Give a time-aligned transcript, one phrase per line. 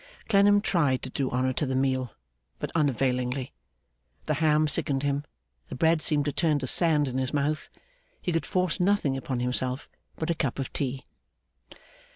[0.27, 2.11] Clennam tried to do honour to the meal,
[2.57, 3.53] but unavailingly.
[4.25, 5.25] The ham sickened him,
[5.69, 7.69] the bread seemed to turn to sand in his mouth.
[8.19, 11.05] He could force nothing upon himself but a cup of tea.